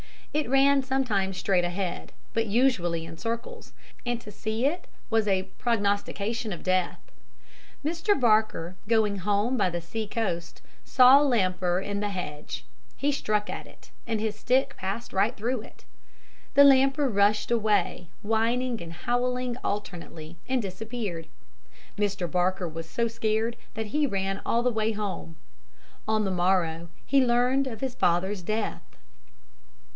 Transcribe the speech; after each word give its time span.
It 0.33 0.49
ran 0.49 0.81
sometimes 0.81 1.37
straight 1.37 1.65
ahead, 1.65 2.11
but 2.33 2.47
usually 2.47 3.05
in 3.05 3.17
circles, 3.17 3.73
and 4.03 4.19
to 4.21 4.31
see 4.31 4.65
it 4.65 4.87
was 5.11 5.27
a 5.27 5.43
prognostication 5.59 6.51
of 6.53 6.63
death. 6.63 6.97
Mr. 7.85 8.19
Barker, 8.19 8.77
going 8.87 9.17
home 9.17 9.57
by 9.57 9.69
the 9.69 9.81
sea 9.81 10.07
coast, 10.07 10.61
saw 10.85 11.19
the 11.19 11.25
Lamper 11.29 11.79
in 11.81 11.99
the 11.99 12.09
hedge. 12.09 12.65
He 12.95 13.11
struck 13.11 13.47
at 13.49 13.67
it, 13.67 13.91
and 14.07 14.19
his 14.19 14.35
stick 14.39 14.75
passed 14.77 15.13
right 15.13 15.35
through 15.35 15.61
it. 15.61 15.83
The 16.55 16.63
Lamper 16.63 17.07
rushed 17.09 17.51
away, 17.51 18.07
whining 18.23 18.81
and 18.81 18.93
howling 18.93 19.57
alternately, 19.63 20.37
and 20.47 20.61
disappeared. 20.61 21.27
Mr. 21.97 22.31
Barker 22.31 22.69
was 22.69 22.89
so 22.89 23.07
scared 23.07 23.55
that 23.75 23.87
he 23.87 24.07
ran 24.07 24.41
all 24.45 24.63
the 24.63 24.71
way 24.71 24.93
home. 24.93 25.35
On 26.07 26.23
the 26.23 26.31
morrow, 26.31 26.87
he 27.05 27.23
learned 27.23 27.67
of 27.67 27.81
his 27.81 27.93
father's 27.93 28.41
death. 28.41 28.81